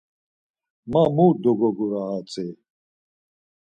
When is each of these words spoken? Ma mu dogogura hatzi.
Ma 0.91 1.01
mu 1.15 1.25
dogogura 1.43 1.99
hatzi. 2.09 2.47